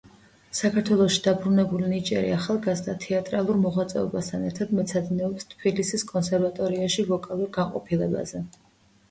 საქართველოში 0.59 1.19
დაბრუნებული 1.25 1.89
ნიჭიერი 1.91 2.31
ახალგაზრდა 2.37 2.95
თეატრალურ 3.03 3.59
მოღვაწეობასთან 3.67 4.49
ერთად, 4.49 4.73
მეცადინეობს 4.81 5.49
თბილისის 5.53 6.07
კონსერვატორიაში 6.15 7.07
ვოკალურ 7.13 7.55
განყოფილებაზე. 7.61 8.45